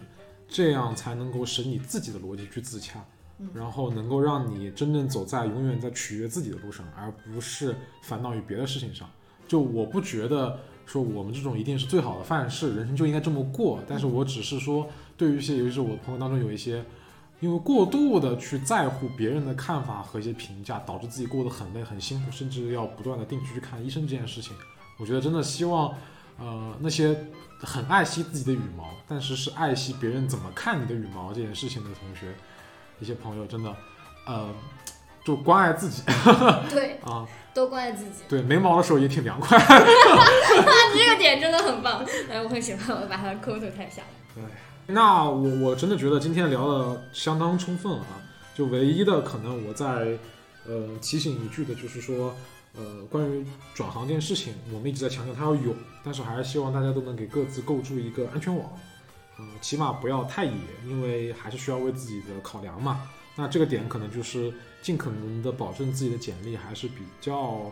[0.47, 2.99] 这样才能够使你自己的逻辑去自洽。
[3.39, 9.07] 嗯然后能够让你真正走在永远在取悦自己的路上，而不是烦恼于别的事情上。
[9.47, 13.79] 就我不觉得说我们这种一定是最好的范式，人生就应该这么过。
[13.87, 16.83] 但是我只是说，对于一些，尤其是我的朋友当中有一些，
[17.39, 24.53] 因为过度的去在乎别人的看法和一些评价，导致自己过得很累、很辛苦，甚至要不断的定期去看医生这件事情，
[24.97, 25.93] 我觉得真的希望，
[26.39, 27.15] 呃，那些
[27.59, 32.33] 很爱惜自己的羽毛，但是是爱惜别人怎么看你的羽毛这件事情的同学，
[32.99, 33.75] 一些朋友真的，
[34.25, 34.53] 呃，
[35.27, 36.03] 就关爱自己
[36.71, 38.11] 对，啊，多关爱自己。
[38.29, 39.57] 对，没毛的时候也挺凉快。
[39.59, 42.01] 你这个点真的很棒，
[42.31, 44.03] 哎，我很喜欢，我把它的 quote 拍下
[44.37, 44.43] 来。
[44.85, 48.23] 那我我真的觉得今天聊的相当充分啊，
[48.55, 50.17] 就唯一的可能我在
[50.65, 52.33] 呃提醒一句的就是说，
[52.77, 55.75] 呃，关于转行这件事情，我们一直在强调它要有，
[56.05, 58.65] 但是还是希望大家都能给各自构筑一个安全网，
[59.37, 60.53] 呃，起码不要太野，
[60.87, 63.01] 因为还是需要为自己的考量嘛。
[63.37, 67.71] 那这个点可能就是尽可能的保证自己的简历还是比较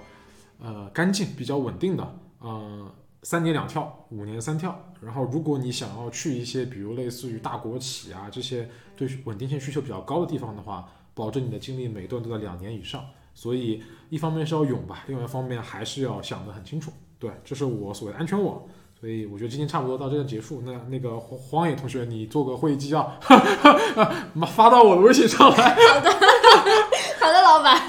[0.59, 2.89] 呃干净、比较稳定的，呃，
[3.23, 4.79] 三年两跳，五年三跳。
[5.01, 13.03] 然后，如果你想要去一些比如类似于大国企啊这些对稳定性需求比较高的地方的话，保证你的经历每段都在两年以上。
[13.33, 16.91] 所以，一方面是要勇吧，另外一方面还是要想得很清楚。
[17.19, 18.61] 对，这是我所谓的安全网。
[18.99, 20.61] 所以我觉得今天差不多到这个结束。
[20.65, 23.11] 那那个荒荒野同学，你做个会议纪要，
[24.47, 25.75] 发到我的微信上来。
[27.19, 27.81] 好的， 老板。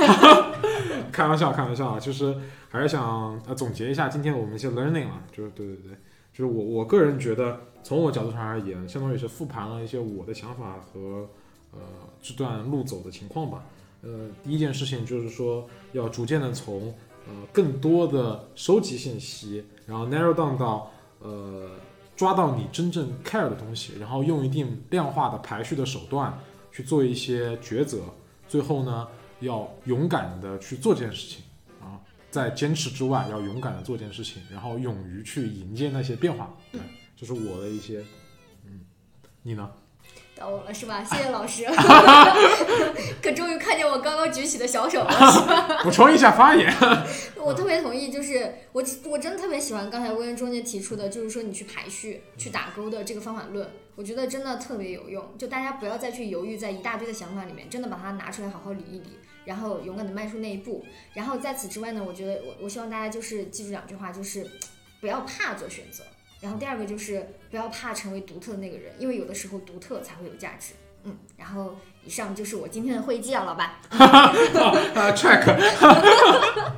[1.12, 2.36] 开玩笑，开玩笑啊，就是
[2.68, 5.92] 还是想呃总结一下今天我们一些 learning 啊，就是对对对，
[6.34, 11.26] 就是我我个人觉得，从我角度上而言，相当于是复盘了一些我的想法和
[11.72, 11.78] 呃
[12.22, 13.64] 这段路走的情况吧。
[14.02, 16.92] 呃，第一件事情就是说，要逐渐的从
[17.26, 20.92] 呃更多的收集信息，然后 narrow down 到
[21.26, 21.70] 呃
[22.14, 26.38] 抓到你真正 care 的东西，然后用一定量化的排序的手段
[26.70, 27.98] 去做一些抉择，
[28.48, 29.08] 最后呢。
[29.40, 31.44] 要勇敢的去做这件事情
[31.78, 32.00] 啊，
[32.30, 36.56] 在坚持之外，要勇敢的做这件事情，然后勇于去迎接那些变化。
[36.72, 36.80] 对，
[37.14, 38.02] 这是我的一些，
[38.64, 38.80] 嗯，
[39.42, 39.70] 你呢？
[40.36, 41.02] 到我了是吧？
[41.02, 41.64] 谢谢老师，
[43.22, 45.82] 可终于看见我刚刚举起的小手了，是吧？
[45.82, 46.70] 补充一下发言。
[47.40, 55.24] 我特别同意，就是我我真的特别喜欢刚才微言中介提出的，就是说你去排序、去打勾的这个方法论，我觉得真的特别有用。
[55.38, 60.84] 就大家不要再去犹豫在一大堆的想法里面，真的把它拿出来好好理一理，然后勇敢的迈出那一步。
[61.14, 64.46] 然后在此之外呢，我觉得我我希望大家就是记住两句话，就是
[65.00, 66.04] 不要怕做选择。
[66.40, 70.74] 然后第二个就是不要怕成为独特的那个人，因为有的时候独特才会有价值。
[71.04, 73.70] 嗯，然后以上就是我今天的会议纪要，老板。
[73.90, 74.32] 啊
[75.12, 75.56] ，track。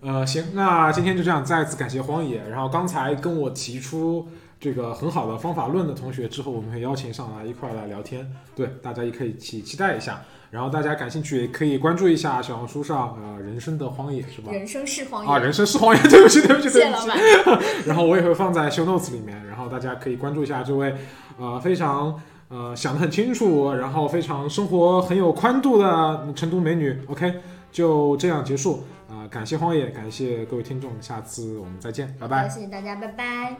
[0.00, 2.48] 呃，行，那今天就这样，再次感谢荒野。
[2.48, 4.26] 然后刚才跟我提出
[4.58, 8.26] 这个很好的方法论的同学，之后我们会邀请上来一块来聊天。
[8.54, 10.22] 对，大家也可以一起期待一下。
[10.50, 14.52] 然后大家感兴趣也可以关注一下小红书上呃人生的荒野是吧？
[14.52, 16.70] 人生是荒野啊，人生是荒野，对不起对不起对不起。
[16.70, 17.62] 谢谢老板。
[17.86, 20.94] 然后我也会放在 show notes 里面，然后大家可以关注一下这位
[21.38, 26.98] 呃非常呃想得很清楚，然后非常生活很有宽度的成都美女。
[27.08, 27.40] OK，
[27.72, 32.48] 就这样结束啊、呃感谢荒野，感谢各位听众，下次我们再见，拜拜。
[32.48, 33.56] 谢谢大家，拜拜。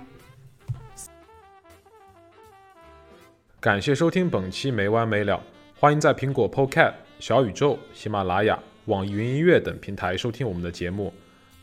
[3.59, 5.43] 感谢收听本期没完没了，
[5.79, 11.13] 欢迎在苹果 Podcast、小宇宙、喜马拉雅、网易云音乐等平台收听我们的节目。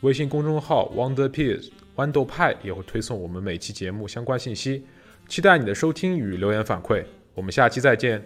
[0.02, 4.84] 微信公众号 “WonderPears” 豌豆派也会推送我们每期节目相关信息，
[5.26, 7.04] 期待你的收听与留言反馈。
[7.34, 8.22] 我们下期再见。